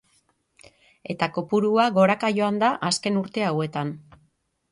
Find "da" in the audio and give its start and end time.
2.63-2.71